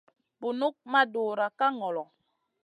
Bunuk 0.39 0.75
ma 0.91 1.01
dura 1.13 1.45
ka 1.57 1.67
ŋolo. 1.77 2.03